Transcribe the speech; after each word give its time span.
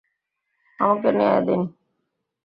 আমাকে 0.79 1.09
ন্যায় 1.11 1.41
দিন। 1.47 1.61